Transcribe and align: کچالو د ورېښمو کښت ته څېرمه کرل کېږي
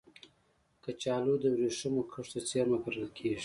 کچالو 0.83 1.33
د 1.43 1.45
ورېښمو 1.53 2.03
کښت 2.11 2.29
ته 2.33 2.39
څېرمه 2.49 2.77
کرل 2.83 3.07
کېږي 3.17 3.39